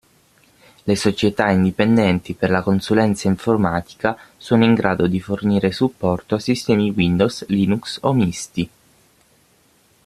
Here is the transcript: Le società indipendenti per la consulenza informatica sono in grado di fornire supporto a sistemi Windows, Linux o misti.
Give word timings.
Le 0.85 0.95
società 0.95 1.51
indipendenti 1.51 2.33
per 2.33 2.49
la 2.49 2.63
consulenza 2.63 3.27
informatica 3.27 4.17
sono 4.35 4.65
in 4.65 4.73
grado 4.73 5.05
di 5.05 5.19
fornire 5.21 5.71
supporto 5.71 6.33
a 6.33 6.39
sistemi 6.39 6.89
Windows, 6.89 7.45
Linux 7.49 7.99
o 8.01 8.11
misti. 8.11 8.69